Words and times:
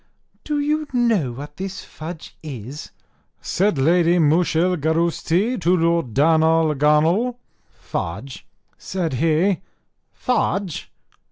"Do 0.43 0.59
you 0.59 0.87
know 0.93 1.31
what 1.33 1.57
this 1.57 1.83
fudge 1.83 2.35
is?" 2.41 2.89
said 3.39 3.77
Lady 3.77 4.17
Mooshilgarousti 4.17 5.61
to 5.61 5.77
Lord 5.77 6.15
Darnarlaganl. 6.15 7.35
"Fudge!" 7.77 8.47
said 8.79 9.13
he, 9.13 9.61
"Fudge! 10.11 10.91